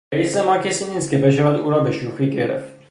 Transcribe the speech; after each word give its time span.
رییس 0.13 0.37
ما 0.37 0.57
کسی 0.57 0.93
نیست 0.93 1.11
که 1.11 1.17
بشود 1.17 1.55
او 1.59 1.69
را 1.69 1.79
به 1.79 1.91
شوخی 1.91 2.29
گرفت. 2.29 2.73